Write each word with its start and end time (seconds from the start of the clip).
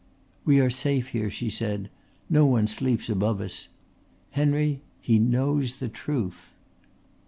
"We 0.45 0.59
are 0.59 0.71
safe 0.71 1.09
here," 1.09 1.29
she 1.29 1.51
said. 1.51 1.87
"No 2.27 2.43
one 2.43 2.65
sleeps 2.65 3.07
above 3.07 3.39
us. 3.39 3.69
Henry, 4.31 4.81
he 4.99 5.19
knows 5.19 5.73
the 5.77 5.89
truth." 5.89 6.55